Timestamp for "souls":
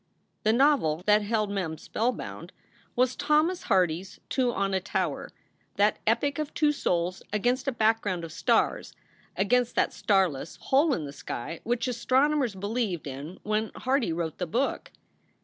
4.13-4.15, 6.71-7.21